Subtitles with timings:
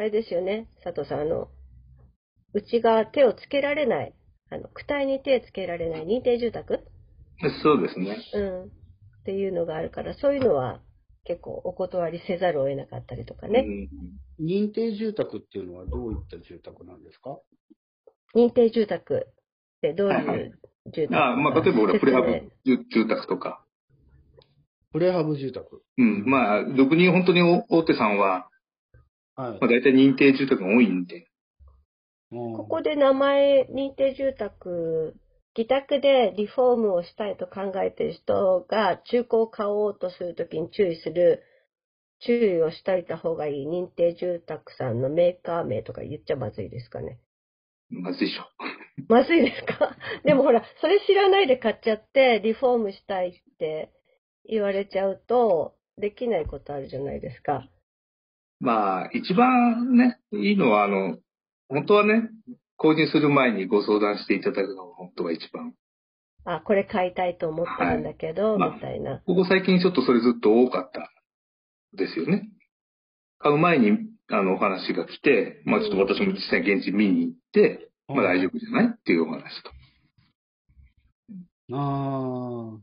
[0.00, 1.48] あれですよね、佐藤さん、あの、
[2.54, 4.14] うちが手をつけられない、
[4.48, 6.80] あの、躯体に手つけられない認定住宅？
[7.62, 8.16] そうですね。
[8.32, 8.64] うん。
[8.64, 8.68] っ
[9.26, 10.80] ていうのがあるから、そういうのは
[11.24, 13.66] 結構お断りせざるを得なかったりとかね。
[14.40, 17.38] うん認定住宅っていうのはどういった住宅なんですか？
[18.34, 19.34] 認定住宅っ
[19.82, 20.58] てどうはいはいいう
[20.94, 23.62] 住宅あまあ、例えば俺、プレハブ住宅とか。
[24.92, 25.82] プレハブ住宅。
[25.98, 26.24] うん。
[26.24, 28.48] まあ、俗に本当に大手さんは、
[29.40, 29.60] はい。
[29.60, 31.26] まあ、大体認定住宅が多いんで。
[32.30, 35.14] ここで名前認定住宅、
[35.56, 41.42] 自宅でリフォームをしたいと考えている人が中古を買おうとするときに注意する、
[42.20, 47.18] 注意をしておいた方がいい認定住宅さんのメーカー名とか言っちゃまずいですかね。
[47.88, 48.44] まずいでしょ。
[49.08, 49.96] まずいですか？
[50.24, 53.90] でもほら、それ知らないで買っちゃって、リフォームしたいって
[54.44, 57.66] 言われちゃうと、できないことあるじゃないですか。
[58.60, 61.18] まあ、一番ね、いいのは、あの、
[61.68, 62.28] 本当はね、
[62.78, 65.74] 購入する前にご相談していただくのが本当が一番。
[66.44, 69.20] あ、これ買いたいと思ってるんだけど、はいみたいな。
[69.26, 71.10] ここ最近ちょっとそれずっと多かった
[71.96, 72.48] ですよね。
[73.38, 78.86] 買う前に、あの、お話が来て、まあちょっと私も実際現地見に行って、まあ大丈夫じゃない？
[78.86, 79.70] っていうお話と。
[81.72, 82.78] あ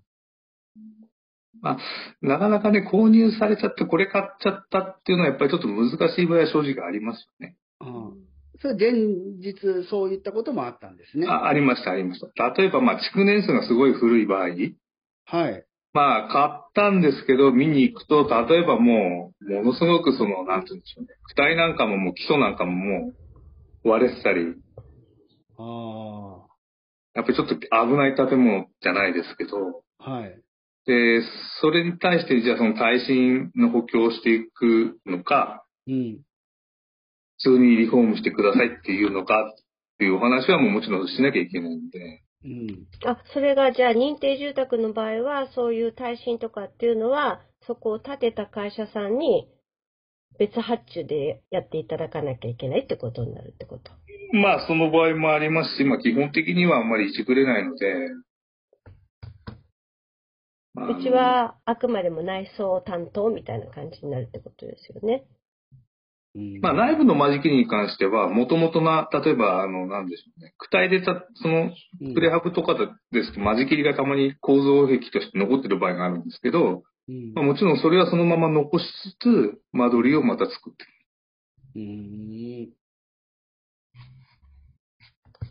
[2.21, 7.55] なかなかね、購入されちゃって、これ買っちゃったっていうのはやっぱりちょっと難しい場合は正直ありますよね。
[7.79, 7.85] あ。
[7.85, 8.27] ああ
[8.59, 11.27] それ現実そういったこともあったんですね。
[11.27, 12.49] あありました、ありました。
[12.49, 14.49] 例えば、まあ、築年数がすごい古い場合、
[15.25, 15.65] はい。
[15.93, 21.09] まあ、買ったんですけど、見に行くと、例えばもう、ものすごくその、なんて言うんでしょうね。
[21.33, 23.13] 躯体なんかももう基礎なんかもも
[23.83, 24.55] う割れてたり、
[25.59, 26.45] あ
[27.15, 30.11] やっぱりちょっと危ない建物じゃないですけど、あ。
[30.11, 30.41] はい。
[30.87, 31.21] で、
[31.61, 36.21] それに対して、じゃあその耐震の補強をしていくのか、うん。
[37.39, 39.53] 普通にリフォームしてくださいっていうのかっ
[39.99, 42.87] ていうお話はもうもちろんしなきゃいけないんで、うん。
[43.05, 49.49] あ、それがじゃあ認定住宅の場合は、そういう耐震とかっていうのは、そこを建てた会社さんに
[50.39, 53.91] 別発注でやっていただかなきゃいけないってことになるってこと？
[54.31, 57.93] まあその場合もありますし、まあ基本的にはあんまりいじくれないので、
[60.77, 65.25] まあうちはあくまでも内装担当みたいな感じになるってことですよね。
[66.35, 66.61] うん。
[66.61, 71.71] まあ内部の間仕切りに関しては、もともとな、例えば、あの、なんでしょうね、躯体でた、その、
[72.01, 72.13] うん。
[72.13, 72.75] プレハブとか
[73.11, 77.33] ですと、間仕切りがたまに構造壁として残ってる場合があるんですけど、うん。
[77.33, 78.85] まあ、もちろんそれはそのまま残し
[79.19, 80.85] つつ、間取りをまた作って
[81.75, 82.69] うん。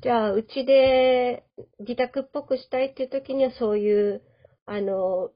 [0.03, 1.45] じゃあ、うちで
[1.81, 4.23] 自宅っぽくしたいっていう時には、そういう、
[4.67, 5.31] あの、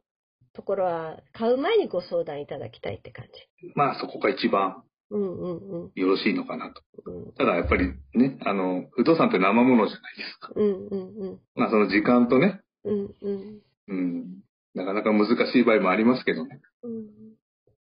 [0.52, 3.66] ところは買う前にご相談いただきたいって感じ。
[3.68, 3.72] る。
[3.76, 5.92] まあそこが一番うんうんうん。
[5.94, 6.82] よろしいのかなと。
[7.06, 10.52] うんただやっぱりね、あの、不動産って生ものじゃないですか。
[10.54, 11.40] うんうんうん。
[11.54, 14.42] まあその時間とね、うんうんうん、
[14.74, 16.60] なかなか難しい場合もありますけどね。
[16.82, 17.06] うん。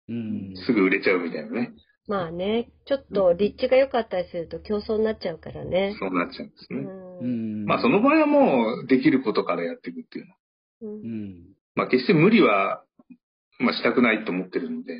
[0.09, 0.53] うん。
[0.65, 1.73] すぐ売れちゃうみたいなね。
[2.07, 5.95] まあね、ちょっと立地が良かったりすると競争になっちゃうからね。
[5.99, 6.81] そうなっちゃうんですうね。
[7.21, 7.65] うんん。
[7.65, 10.37] まあその場合はもうできることからやっていくっていうのは。
[10.81, 11.55] うんうん。
[11.75, 12.83] まあ決して無理は、
[13.59, 14.93] まあしたくないと思ってるので。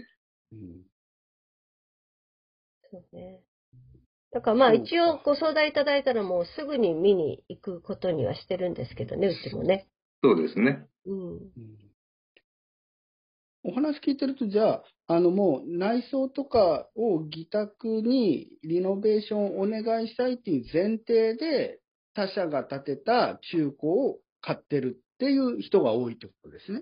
[0.52, 0.82] うん。
[2.92, 3.42] そうね。
[4.32, 9.88] だからまあ一応ご相談いただいたらもうすぐに見に行くことにはしてるんですけどね、うちもね。
[10.24, 10.86] そうですね。
[11.06, 11.32] うん。
[11.34, 11.92] うん
[13.64, 21.80] お話聞いてると、じゃあ、あのもう内装とかを自宅にリノベーションをお願いしたいっていう前提で、
[22.14, 26.82] 他社が建てた中古を買ってるっていう人が多いってことですね。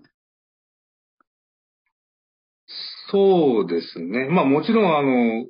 [3.11, 4.29] そうですね。
[4.29, 5.45] まあもちろんあの、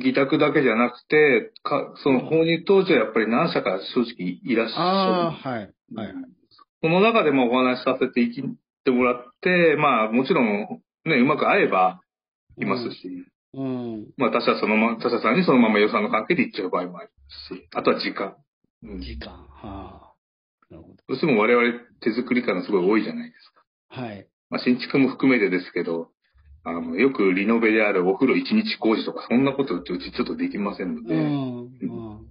[0.00, 4.82] 自宅だけじゃなくて、かその購入当時はやっぱり何社か正直いらっしゃる。
[4.82, 5.72] ああ、はい。
[5.94, 6.14] はい。
[6.82, 8.44] その中でもお話しさせていっ
[8.84, 12.02] てもらって、まあもちろんね、うまく合えば
[12.58, 13.24] いますし、
[13.54, 14.08] うん。
[14.18, 17.14] まあ他社そのま、他社さんにそのまま予算の関係で行っちゃう場合もありま
[17.48, 18.36] すし、あとは時間。
[18.82, 19.32] うん、時間。
[19.32, 20.05] はあ。
[20.70, 23.64] なるほどうしても我々手作り感がすごい多いじゃないですか。
[24.00, 24.02] ど。
[24.02, 24.26] はい。
[24.50, 26.10] まあ新築も含めてですけど、
[26.64, 31.22] あの、よくリノベであるお風呂一日工事とか、そんなことうちちょっとできませんので、うん。
[31.22, 32.26] うん。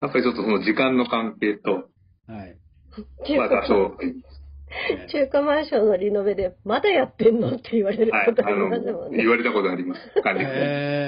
[0.00, 1.88] やっぱりちょっとその時間の関係と、
[2.26, 2.56] はい。
[3.36, 3.96] まあ多少、
[5.10, 9.18] 中華マンションのリノベでまだやってんのって言われるはい、ことありますもん、ね。
[9.18, 10.00] 言われたことあります。
[10.22, 10.54] 管理官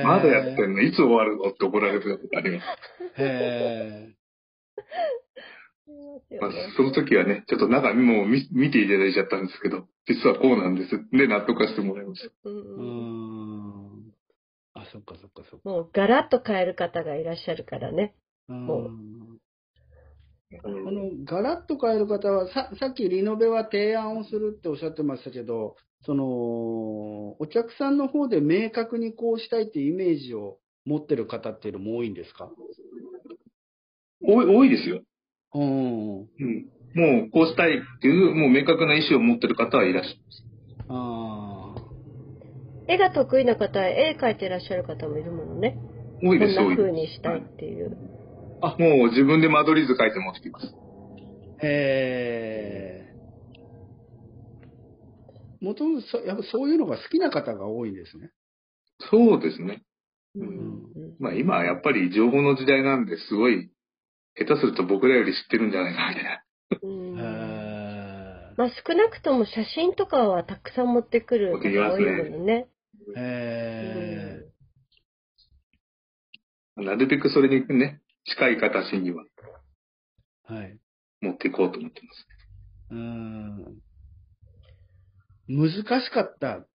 [0.05, 0.83] まだやってんの？
[0.83, 1.51] いつ終わるの？
[1.51, 3.23] って怒られたことあります。
[3.23, 4.15] へまああり
[6.15, 10.91] ますよね、その時はね、ちょっと中身も見見ていただいちゃったんですけど、実はこうなんです。
[11.13, 12.49] で、納得はしてもらいました。
[12.49, 14.13] うん。
[14.75, 15.69] あ、あ、そっかそっかそっか。
[15.69, 18.15] もうガラッと変える方がいらっしゃるからね。
[18.49, 18.91] うんもう
[20.63, 25.75] あの、ガラッと変える方は、さ、さっきリノベは提案をするっておっしゃってましたけど、
[26.07, 26.25] その、
[27.41, 32.53] お客さんの方で明確にこうしたいっていうイメージを持ってる方っていうのも多いんですか？
[34.23, 35.03] 多い、多いですよ。
[35.55, 36.19] うん。
[36.21, 36.27] うん。
[36.95, 40.45] もう、こうしたいっていう、もう明確な意思を持ってる方はいらっしゃいます。
[40.89, 42.93] ああ。
[42.93, 45.79] 絵が得意な方は絵描いてらっしゃる方もいるものね。
[46.23, 46.93] 多いです、こんな風。
[46.93, 47.91] にしたいっていう。
[48.79, 50.67] もう自分で間取り図書いて持ってきます。
[51.63, 53.15] へえ。
[55.61, 58.31] もともとそ、やっぱそういうのが好きな方が多いんですね。
[59.11, 59.83] そうですね。
[60.37, 60.85] うんうん
[61.21, 63.71] まあ今はやっぱり情報の時代なんですごい、
[64.37, 66.45] 下手すると僕らより知ってるんじゃないかみたいな。
[68.57, 72.69] まあ少なくとも写真とかはたくさん持ってくる方が多いものね。
[73.17, 74.41] へ
[76.77, 79.25] なるべくそれにね、近い形には
[80.51, 80.53] え。
[80.53, 80.79] はい。
[81.21, 82.27] 持っていこうと思ってます。
[82.91, 83.79] うーん。
[85.49, 86.67] 難しかった、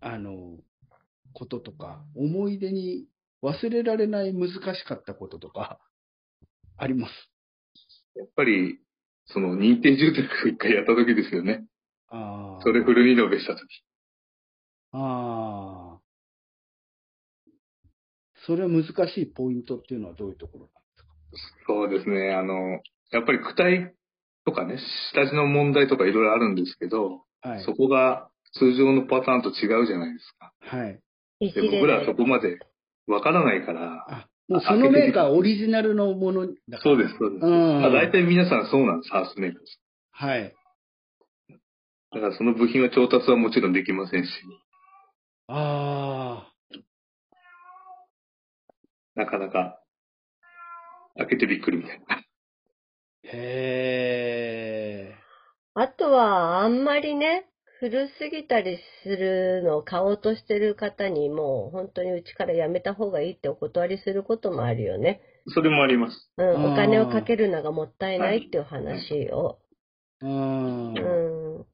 [0.00, 0.58] あの、
[1.32, 3.06] こととか、思い出に
[3.42, 5.78] 忘れられない難しかったこととか、
[6.76, 7.12] あります。
[8.16, 8.78] やっぱり、
[9.26, 11.64] その認定住宅を一回やった時ですよね。
[12.10, 12.62] ああ。
[12.62, 13.60] それフルリノベした時。
[14.92, 16.00] ああ。
[18.46, 21.12] それは難しいポイントっていうのはどういうところなんですか？
[21.66, 22.34] そうですね。
[22.34, 22.80] あの、
[23.10, 23.94] やっぱり区体
[24.44, 24.78] とかね、
[25.12, 27.72] 下地の問題とかいろいろあるんですけど、はいそ。
[27.72, 30.52] こが通常のパターンと違うじゃないですか。
[30.60, 31.00] はい。
[31.40, 32.58] 一で、例僕らはそこまで
[33.06, 36.80] わからないから、あ、もうそのメーカーオリジナルのものだから。
[36.80, 37.46] そうです、そうです。
[37.46, 39.80] うんまあ、大体皆さんそうなんです、ハウスメーカーです。
[40.12, 40.54] はい。
[42.12, 44.30] だからその部品は調達はもちろんできませんし、
[45.48, 46.48] あ
[49.14, 49.80] なかなか
[51.16, 52.04] 開けてびっくりみたいな。
[52.16, 52.20] あ。
[53.24, 55.14] へえ。
[55.74, 57.46] あとは、あんまりね、
[57.80, 65.20] 古すぎたりするのを買おうとしてる方にもう本当にうちからやめた方がいいってお断りすることもあるよね。
[65.48, 66.30] それもあります。
[66.38, 69.58] うん、お金をかけるのがもったいないっていう話を。
[70.20, 70.94] うん。
[70.94, 71.66] うん。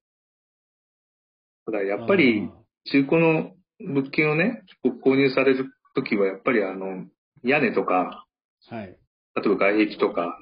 [1.66, 2.48] ただやっぱり
[2.90, 4.62] 中古の物件をね、
[5.04, 7.06] 購入されるときはやっぱりあの、
[7.44, 8.26] 屋根とか。
[8.68, 8.86] はい。
[9.36, 10.36] 例えば外壁とか、は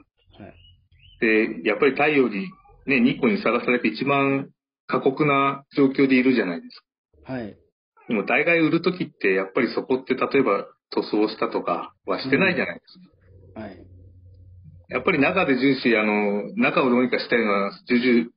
[1.21, 1.61] い。
[1.63, 2.49] で、やっぱり太陽に
[2.87, 4.51] ね、日光にさらされて一番
[4.89, 6.81] 過酷な状況でいるじゃないです
[7.25, 7.33] か。
[7.35, 7.57] はい。
[8.09, 12.99] でも大概売るときって、やっぱりそこって例えば塗装したとかはしてないじゃないです
[13.55, 13.61] か。
[13.61, 13.87] はい。
[14.89, 18.31] やっぱり中で重視、あの、中をどうにかしたいのは重々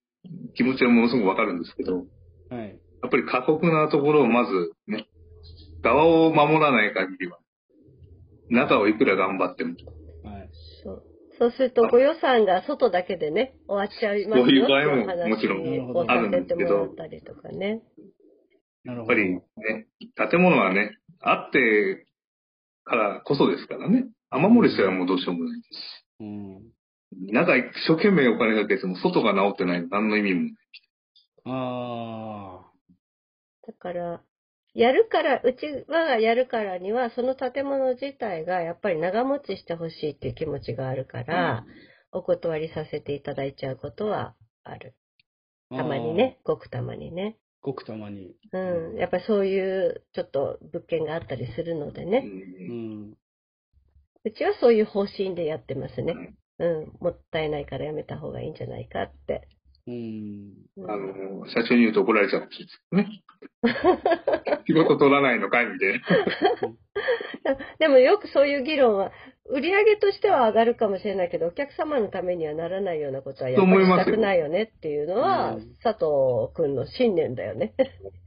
[0.53, 2.05] 気持ちはものすごくわかるんですけど、
[2.49, 2.79] はい。
[3.01, 5.07] やっぱり過酷なところをまずね、
[5.81, 7.39] 側を守らない限りは、
[8.49, 9.75] 中をいくら頑張っても、
[10.23, 10.49] はい。
[11.41, 11.51] そう。
[11.51, 17.81] すると、ご予算が外だけでね、終わっちゃいますよそういう場合ももちろんあるんですけどたりとかね。
[18.83, 19.13] なるほど。
[19.13, 19.87] やっぱりね、
[20.31, 22.05] 建物はね、あって
[22.83, 26.05] からこそですからね、雨漏りしたらもうどうしようもないですし。
[26.19, 27.33] うん。
[27.33, 30.51] 中一生懸命お金かけても外が治ってないの何の意味もない。
[31.45, 32.71] あ
[33.67, 34.21] だから、
[34.73, 41.65] やるから、うちはやるからには、その建物自体がやっぱり長持ちしてほしいっていう気持ちがあるから、
[42.11, 44.95] お断りさせていただいちゃうことはある。
[45.69, 45.77] あ。
[45.77, 47.37] たまにね、ごくたまにね。
[47.61, 48.35] ごくたまに。
[48.53, 48.97] うん。
[48.97, 52.23] やっぱりそういうちょっと物件があったりするのでうね。
[52.25, 53.17] うんん。
[54.23, 56.35] うちはそういう方針でやってますね。
[56.59, 56.93] うん。
[56.99, 59.47] もったいないからやめた方がいいんじゃないかって。
[59.87, 60.53] うん。
[60.77, 62.61] うんあの、社長に言うと怒られちゃうんです
[62.91, 63.23] よね。
[64.67, 67.55] 仕事取らないのかいみたいな。
[67.79, 69.11] でもよくそういう議論は、
[69.45, 77.73] 売り上げとしては上がるかもしれないけど、お客様のためにはならないようなことはやっぱりしたくないよねっていうのは、うん佐藤くんの信念だよね。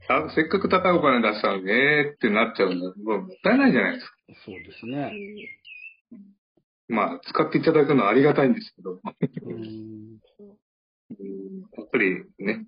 [0.07, 2.93] あせっかく高いお金出したのに、えーってなっちゃうんだ。
[2.97, 4.15] もったいないじゃないですか。
[4.45, 5.11] そうですね。
[6.87, 8.99] まあ、使っていただくのはありがたいんですけど、
[9.47, 10.19] うん。
[11.11, 11.61] うん。
[11.77, 12.65] やっぱりね、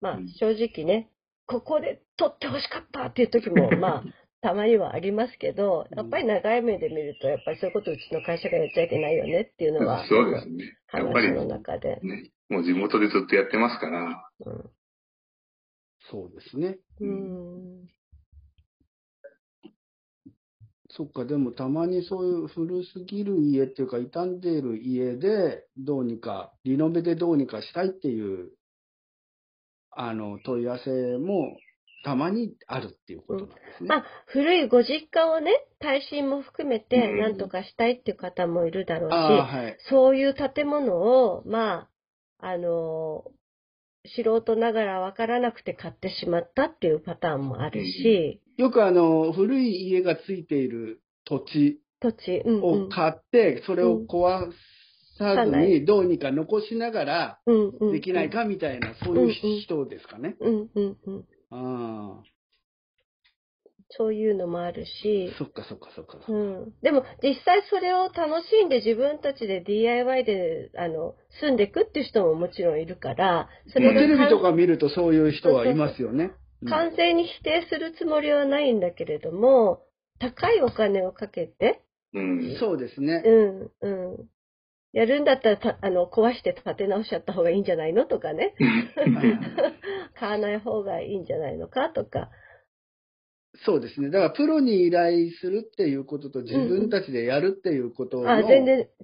[0.00, 0.28] まあうん。
[0.28, 1.10] 正直ね、
[1.46, 4.04] ここで取ってほしかったっていう時も、 まあ、
[4.40, 10.64] たまにはありますけど、やっぱり長い目で見ると、やっぱりそういうことうちの会社がやっちゃいけないよねっていうのは、そうですね。
[10.92, 12.00] やっぱり話の中で。
[12.02, 14.70] ね、もう地元でずっとやってますから、うん。
[16.10, 16.78] そうですね。
[17.00, 17.88] うん
[20.98, 28.50] そっか、でもたまにそういう古すぎる家っていうか、傷んでいる家で、どうにか、リノベでどうにかしたいっていう、
[29.92, 31.56] あの、問い合わせも
[32.04, 33.88] たまにあるっていうことなんですね。
[33.88, 39.76] まあ、古いご実家をね、耐震も含めてうん何とかしたいっていう方もいるだろうし、ああ、はい。
[39.88, 41.88] そういう建物を、ま
[42.40, 43.22] あ、あの、
[44.16, 51.80] 素人ながら分からなくて買ってしまったっていうパターンもあるし、よくあの、古い家がついている土地。
[52.62, 54.52] を買って、それを壊
[55.18, 55.66] さずうん。
[55.66, 57.38] に、どうにか残しながら
[57.92, 60.36] できないかみたいな、そういう人ですかね。
[60.40, 61.24] うんうんうん。
[61.50, 62.22] ああ、
[63.90, 66.18] そういうのもあるし、そっかそっかそっか。
[66.28, 76.24] うん、でも実際それを楽しんで自分たちで DIY であの住んでいくっていう人ももちろんいるから、それがテレビとか見るとそういう人はいますよね。
[76.24, 79.84] うん完全に否定するつもりはないんだけれども、
[80.18, 82.56] 高いお金をかけて、うん。
[82.58, 83.22] そうですね。
[83.24, 84.28] うん、うん。
[84.92, 88.54] やるんだったらたあの壊して建て直しちゃった方がいいんじゃないのとかね。
[90.18, 92.30] 買わない方がいいんじゃないのかとか。
[93.64, 94.10] そうですね。
[94.10, 98.24] だから、プロに依頼するっていうことと、自分たちでやるっていうことの。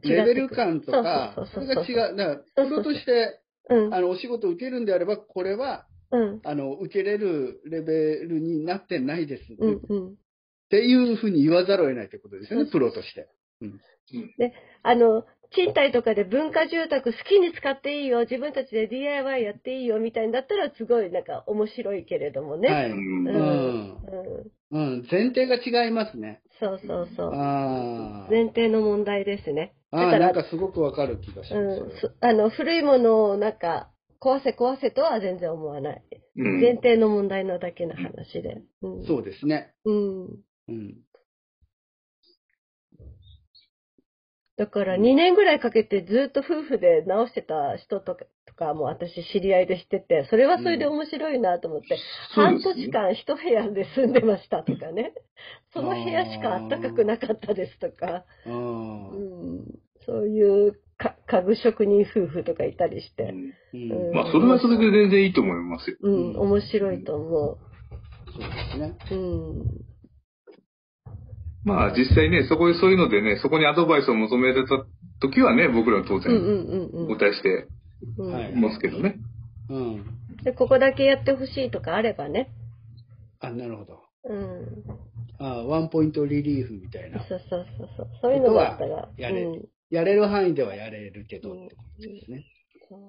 [0.02, 2.16] レベル感とか、それが違う。
[2.16, 9.42] だから、プロとして、うん、あの、お仕事を受けるんであれば、これは、うん、あの、受けれるレベルになってないです。
[9.58, 10.16] うんっ、うん。
[10.70, 13.28] ていうふうに言わざるを得ないということですよね、プロとして。
[14.82, 22.68] あの、賃貸とかで文化住宅好きに使っていいよ、自分たちで DIY やっていいよみたいんだったらすごいなんか面白いけれどもね。
[22.68, 22.90] はい。
[22.90, 23.28] ううんん。
[24.70, 25.08] うん、うん。
[25.10, 26.42] 前提が違いますね。
[26.60, 27.34] そうそうそう。
[27.34, 28.30] ああ。
[28.30, 29.74] 前提の問題ですね。
[29.90, 31.80] だああ、なんかすごくわかる気がします。
[31.82, 36.02] うん、すあの古いものをなんか壊せ壊せとは全然思わない。
[36.36, 38.62] うん前提の問題なだけの話で。
[38.82, 39.72] うん、そうですね。
[39.84, 40.24] うん。
[40.68, 40.94] うん。
[44.56, 51.90] だから2年ぐらいかけてずっと夫婦で直してた人とかとかも私知り合いで知ってて、それはそれで面白いなと思って、う
[52.54, 55.12] ですね年間一部屋で住んでましたとかね。
[55.74, 58.52] その部屋しか暖かくなかったですとか、あうあ。
[58.52, 59.64] ん、
[60.06, 63.34] そういうか家具職人夫婦とかいたりして、
[63.72, 65.96] うんうんまあ、それはそれで全然いいと思いますよ。
[66.00, 67.58] うん、うん面白いと思
[68.32, 68.94] そうですね。
[69.10, 69.14] う。
[69.14, 69.18] う
[69.62, 69.66] ん。
[71.64, 74.84] まあ、実際ね、そこでそういうのでね、そこにアドバイスを求められた
[75.20, 77.66] 時はね、僕らは当然うんうんうんお答えして
[78.54, 79.16] ますけどね。
[79.70, 80.04] うん。
[80.44, 82.50] で、ここだけやってほしいとかあればね。
[83.40, 84.02] あ、なるほど。
[84.24, 84.84] うん。
[85.38, 87.26] あワンポイントリリーフみたいな。
[87.26, 88.08] そうそうそうそう。
[88.22, 89.08] そういうのだったら。
[89.16, 92.44] やれうんやれる範囲ではやれるけどってことですね。
[92.90, 93.00] やっ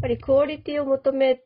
[0.00, 1.42] ぱりクオリティを求め、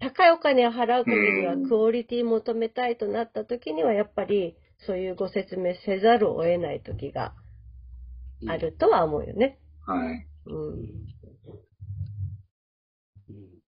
[0.00, 4.56] 高いお金を払う限りはうんクオリティ求めたいとなった時には、やっぱり
[4.86, 7.34] そういうご説明せざるを得ない時が
[8.42, 8.56] うんあ。
[8.56, 9.58] るとは思うよね。
[9.86, 10.26] はい。
[10.46, 10.54] うん。
[13.28, 13.62] うん。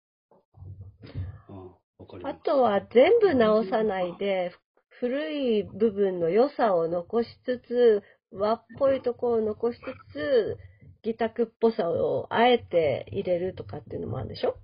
[1.49, 1.53] あ
[1.99, 2.35] わかります。
[2.35, 4.51] あとは全部直さないで、
[4.99, 10.57] 古い部分の良さを残しつつ、和っぽいところを残しつつ、
[11.03, 14.55] 義宅っぽさをあえて入れるとかっていうのもあるんでしょ？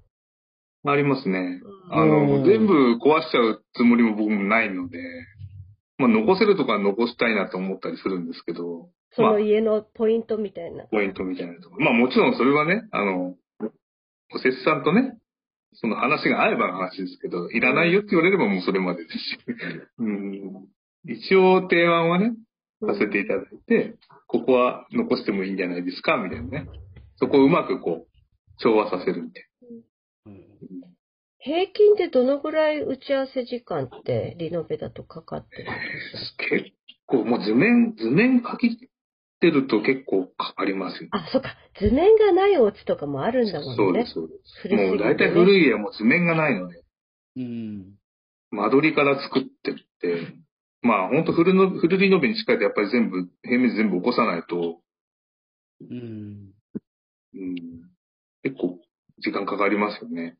[0.84, 1.38] ありますね。
[1.40, 4.98] うんあの、うん全部壊しちゃうつもりも僕もないので、
[6.02, 10.86] まあ、残せるとか残したいなと思ったりするんですけど、その家のポイントみたいな。
[10.86, 11.86] ポイントみたいなところ。
[11.86, 13.36] まあもちろんそれはね、あの、
[14.34, 15.18] おせつさんとね、
[15.74, 19.38] その話が合えばの話ですけど、いらないよって言われればもうそれまでですし。
[20.00, 20.68] うん、
[21.06, 22.34] 一応提案はね、
[22.82, 23.96] させていただいて、
[24.28, 26.68] ここは残してもいいんじゃないですか、みたいなね。
[27.18, 28.08] そこをうまくこう、
[28.58, 29.48] 調和させるみたい
[30.26, 30.91] うん
[31.44, 36.56] 平均でどのぐらい打ち合わせ時間ってリノベだとかかってるんですか？
[36.56, 36.62] な。
[36.62, 36.76] 結
[37.08, 38.78] 構、もう図面、図面書き
[39.40, 41.10] てると結構かかりますよ。
[41.12, 41.56] あ、そっか。
[41.80, 43.76] 図面がないお家とかもあるんだもんね。
[43.76, 44.68] そうです、そうです。
[44.68, 46.84] ねもう大体古い家はもう図面がないので、
[47.38, 47.96] うん。
[48.52, 50.36] 間取りから作ってって、
[50.84, 54.82] まあ本当フルの、フルリノベに近いとやっぱり全部、平面図全部起こさないと、
[55.90, 56.54] うん。
[57.34, 57.56] うん、
[58.44, 58.80] 結構
[59.20, 60.38] 時間かかりますよね。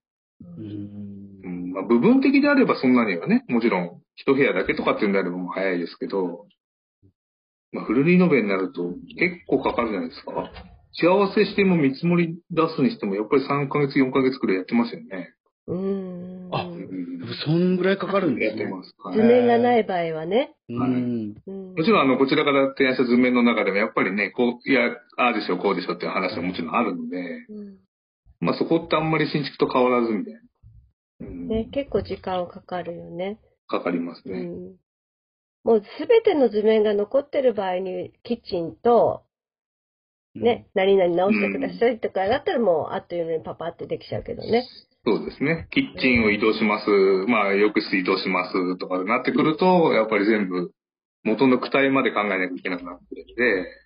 [0.58, 0.62] う。
[0.62, 6.46] うんんまあ、部分的であればそんなにはね、もちろん一部屋だけとかっていうんであればもう早いですけど、
[7.72, 8.84] まあ、フルリノベになると
[9.18, 10.52] 結構かかるじゃないですか。
[10.94, 15.34] 幸せしても見積もり出すにしてもやっぱり3ヶ月、4ヶ月くらいやってますよね。
[15.68, 16.50] うーん。
[16.52, 17.12] あうん
[17.46, 18.62] そんぐらいかかるんですね。
[18.64, 18.94] やってます。
[19.00, 20.54] はい図面がない場合はね。
[20.68, 21.36] うん。
[21.48, 24.82] うんもちろん、あの、こちらから提案した図面の中でも、やっぱりね、こう、いや、
[25.18, 27.61] ああでしょ、こうでしょっていう話はもちろんあるので、うん
[28.42, 30.40] まあそこってあんまり新築と変わらずみたいな。
[31.22, 33.40] うん、ね、結構時間かかるよね。
[33.68, 34.40] かかりますね。
[34.40, 34.76] うん。
[35.64, 39.24] もうすべての図面が残ってる場合に、キッチンと、
[40.34, 44.66] ね、何々直してくださいとかだったらもうあっという間にパパってできちゃうけどね。
[45.06, 45.68] そうですね。
[45.72, 46.90] キッチンを移動します。
[47.28, 50.72] まあ、浴室移動しますとかなってくると、やっぱり全部
[51.24, 53.82] 元の躯体まで考えなきゃいけなくなってるんで、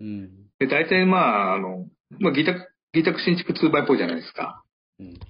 [0.00, 0.30] うん。
[0.58, 1.18] で、大体ま
[1.50, 1.86] あ、あの、
[2.18, 4.64] まあ、議宅、議宅新築 2x4 じゃないですか。
[4.98, 5.20] うん。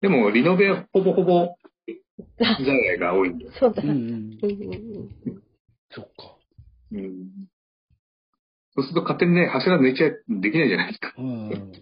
[0.00, 1.56] でも、リノベはほぼほぼ、
[2.38, 3.46] 材料が多いんで。
[3.58, 3.82] そうだ。
[3.82, 4.38] うん
[5.90, 6.36] そっか。
[6.92, 7.48] うん。
[8.74, 11.14] そうすると勝手にね、柱抜いちゃできないじゃないですか。
[11.16, 11.72] うん。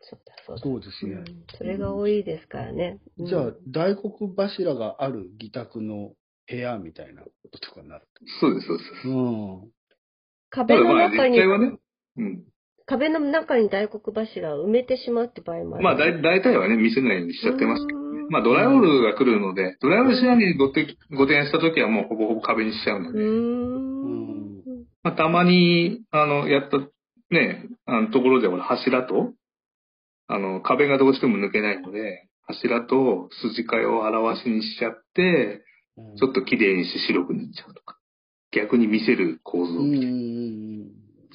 [0.00, 0.62] そうだ、そうだ。
[0.62, 1.14] そうですね。
[1.14, 3.00] うんそれが多いですからね。
[3.18, 6.14] うんじゃあ、大黒柱がある議宅の
[6.48, 8.06] 部屋みたいなこととかになる。
[8.40, 9.08] そうです、そうです。
[9.08, 9.70] うん。
[10.50, 11.78] た壁だまあ、実の中に、際はね、
[12.16, 12.44] うん。
[12.86, 15.84] 壁の中に大黒柱を埋めてしまうって場合もある。
[15.84, 24.86] まあ、だい大体はね、見せないようにしちゃってますけどうんまあ、ドライオールが来るので、ドライオールしないにごてご提案したときはもうほぼほぼ壁にしちゃうのうで、ん。
[25.02, 26.78] まあ、たまに、あの、やった、
[27.30, 29.32] ね、あのところでほら柱と、
[30.28, 35.62] あの、壁がどうしても抜けないので、柱と筋替えを表しにしちゃって、
[36.18, 37.96] ちょっと綺麗にして白く塗っちゃうとか。
[38.52, 40.16] 逆に見せる構造みたいな。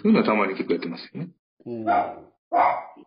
[0.02, 1.30] そういうのはたまに結構やってますよね。
[1.66, 1.86] うん。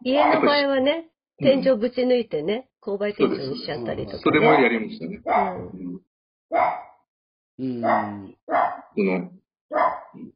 [0.03, 4.23] 家の場合はね、うん天井ぶち抜いてね、勾配天井にしちゃったりとか、ね。
[4.23, 5.21] それもやりましたね。
[5.27, 5.31] う
[5.61, 6.01] んうん
[7.59, 8.37] うん。
[8.97, 9.31] その、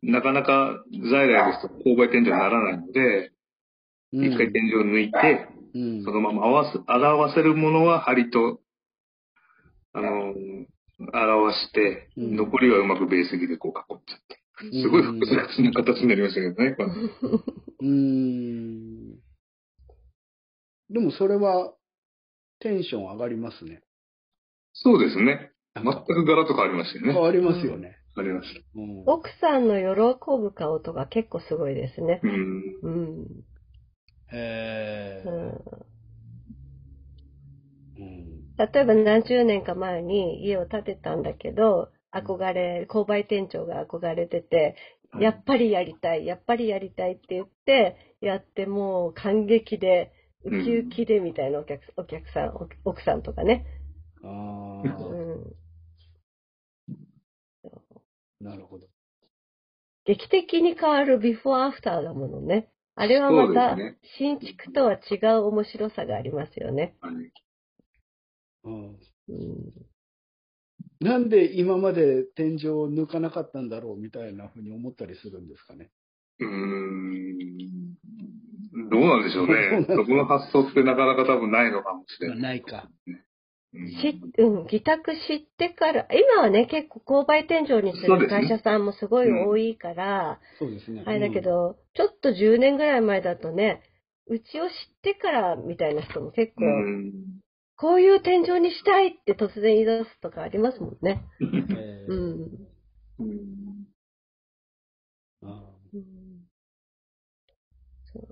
[0.03, 3.31] なかなか在来ですと勾配天井にならないので、
[4.13, 8.61] うん一回天井を抜いて、うんそのまま合わせ、表せるものは針と、
[9.93, 10.35] あの、
[10.99, 14.38] 表して、うん残りはうまくベース木でこう囲っちゃって。
[14.61, 16.75] すごい複雑な形になりましたけどね。
[16.75, 16.89] これ
[17.81, 19.19] うーん。
[20.91, 21.75] でもそれは
[22.61, 23.83] テンション上がりますね。
[24.73, 25.53] そうですね。
[25.75, 27.13] 全く柄と変わりましたよね。
[27.13, 27.97] 変わりますよね。
[28.17, 28.61] ありました。
[28.75, 32.21] うん奥さんの喜ぶ顔とか結構すごいですね。
[32.23, 32.81] うん。
[32.83, 33.27] うん。
[34.33, 35.49] へーうん
[37.99, 41.91] うん例えば何十年か前に家を建てたんだけど、
[42.23, 44.77] 憧れ、勾配店長が憧れてて、
[45.21, 50.13] やっぱりやりたい、やっぱりやりたいって言って、やってもう感激で、
[50.45, 53.67] ウキウキでみたいなお客お客さん、お奥さんとかね。
[54.23, 54.91] あうあ、
[58.45, 58.45] ん。
[58.45, 58.87] なるほど。
[60.05, 62.71] 劇的に変わるビフォーアフターだものね。
[62.95, 63.77] あれはまた
[64.19, 66.97] 新築とは違う面白さがありますよね。
[68.65, 68.99] うん、
[71.01, 75.91] なんで今まで天井を抜かなかったんだろうみたいなふうに思ったりするんですかね。
[76.41, 77.69] うーん。
[78.91, 79.87] どうなんでしょうね。
[79.89, 82.39] そこの発想ってなかなか多分ないのかもしれない。
[82.41, 82.89] ないか。
[83.07, 83.29] うん
[84.01, 91.03] し、うん、議宅知ってから、今はね、結構購買天井にする会社さんもすごい多いから、そうですね。
[91.07, 93.83] あれだけど、ちょっと10年ぐらい前だとね、
[94.27, 97.13] うちを知ってからみたいな人も結構、うん。
[97.79, 101.23] こういう天井にしたいって突然言い出すとかありますもんね。
[101.41, 101.67] うん。
[101.71, 102.19] えーうん。
[103.21, 103.87] うん
[105.45, 105.63] あ
[105.95, 106.03] うんー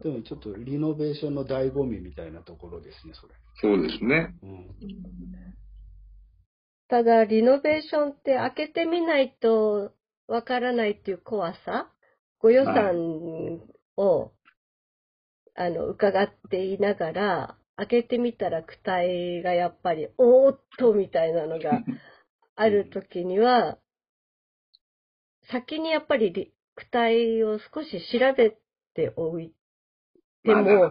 [0.02, 3.34] でもちょっとリノベーションの醍醐味みたいなところですね、それ。
[3.60, 4.34] そうですね。
[4.42, 4.74] うん。
[6.88, 9.92] ただ、リノベーションって開けてみないと
[10.26, 11.90] わからないっていう怖さ、
[12.40, 13.60] ご予算
[13.96, 14.32] を、
[15.54, 21.82] あの、伺っていながら、開けてみたら躯体がやっぱり、おーっとみたいなのが
[22.56, 23.78] あるときには、
[25.50, 28.56] 先にやっぱりり躯体を少し調べ
[28.94, 29.54] ておい
[30.42, 30.90] てまあも、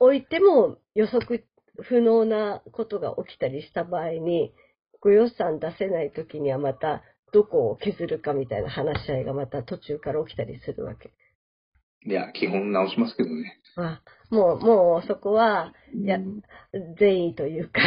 [0.00, 1.44] 置いても予測
[1.82, 4.52] 不能なことが起きたりした場合に、
[5.00, 11.12] ご予算出せないときにはまたどこを削るかみたいな話し合いがまた途中から起きたりするわけ。
[12.06, 13.58] いや、基本直しますけどね。
[13.76, 16.18] あもう、もうそこは、いや、
[16.98, 17.80] 善意というか、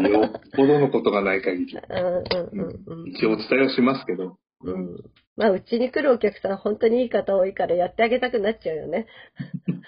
[0.00, 1.76] よっぽどのことがない限り。
[1.78, 4.38] うんうんうん一応お伝えはしますけど。
[4.62, 4.74] うん。
[4.74, 4.96] うん。
[5.36, 9.06] まあ、うちに来るお客さん、本当にいい方多いからやってあげたくなっちゃうよね。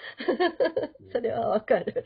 [1.11, 2.05] それはわかる。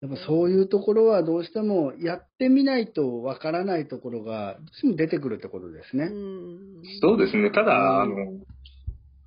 [0.00, 6.06] やっぱそういうところはどうしてもやってみないとわからないところがどうしても出てくるってことですうね。
[6.06, 6.82] ん。
[7.00, 7.52] そうですね。
[7.52, 8.14] ただ、あの、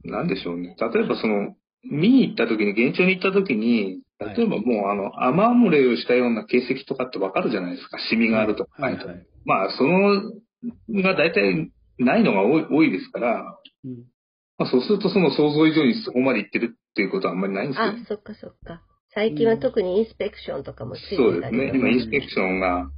[0.06, 0.76] なんでしょうね。
[0.80, 1.56] 例えばその、
[1.89, 7.98] 見に行った時に、現地に行った時に、例えばもう、あの、雨漏れをしたような形跡とかってわかるじゃないですか。
[8.10, 8.82] シミがあるとか。
[8.82, 9.28] はいはい。
[9.46, 10.22] まあ、その、
[11.04, 14.06] が大体ないのが多い多いですから、うん
[14.58, 18.82] まあ、そうするとその想像以上にそこまで行ってるっていうことはあんまりないんですよあ、そっかそっか。
[19.13, 21.78] 最近は特にインスペクションとかもついてたりとかそうですね。
[21.78, 22.89] 今、インスペクションが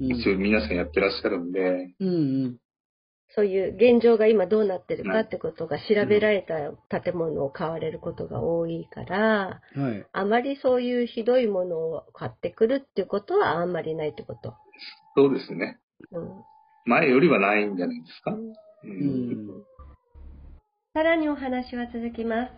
[0.00, 2.10] うん一応皆さんやってらっしゃるんで、うんう
[2.48, 2.56] ん。
[3.34, 6.42] そういう現状が今どうなってるかってことが調べられ
[6.90, 10.06] た建物を買われることが多いから、はい。
[10.12, 14.54] あまりそういうひどいものを買ってくるっていうことはあんまりないってこと？
[15.16, 15.78] そうですね。
[16.10, 16.28] うん
[16.84, 18.32] 前よりはないんじゃないですか？
[18.32, 18.42] う。
[18.84, 19.64] うんん。
[20.94, 22.52] さらにお話は続きます。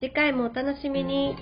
[0.00, 1.36] 次回もお楽しみに。